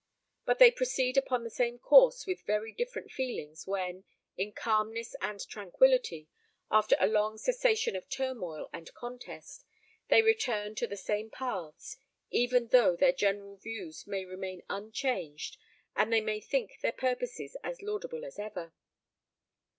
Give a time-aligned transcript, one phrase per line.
[0.47, 4.03] But they proceed upon the same course with very different feelings when,
[4.35, 6.27] in calmness and tranquillity,
[6.71, 9.63] after a long cessation of turmoil and contest,
[10.07, 11.97] they return to the same paths,
[12.31, 15.57] even though their general views may remain unchanged,
[15.95, 18.73] and they may think their purposes as laudable as ever.